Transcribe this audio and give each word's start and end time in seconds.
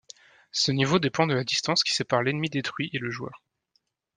Ce 0.51 0.71
niveau 0.71 0.97
dépend 0.97 1.27
de 1.27 1.35
la 1.35 1.43
distance 1.43 1.83
qui 1.83 1.93
sépare 1.93 2.23
l'ennemi 2.23 2.49
détruit 2.49 2.89
et 2.91 2.97
le 2.97 3.11
joueur. 3.11 3.43